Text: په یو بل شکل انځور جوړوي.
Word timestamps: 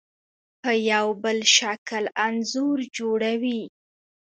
په 0.61 0.71
یو 0.91 1.07
بل 1.23 1.39
شکل 1.57 2.03
انځور 2.25 2.77
جوړوي. 2.97 3.61